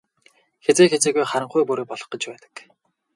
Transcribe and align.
Хэзээ 0.65 0.87
хэзээгүй 0.91 1.25
харанхуй 1.27 1.63
бүрий 1.67 1.87
болох 1.89 2.07
гэж 2.11 2.23
байдаг. 2.29 2.55